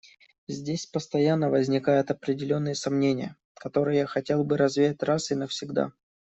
Здесь 0.47 0.87
постоянно 0.87 1.51
возникают 1.51 2.09
определенные 2.09 2.73
сомнения, 2.73 3.35
которые 3.53 3.99
я 3.99 4.07
хотел 4.07 4.43
бы 4.43 4.57
развеять 4.57 5.03
раз 5.03 5.29
и 5.29 5.35
навсегда. 5.35 5.91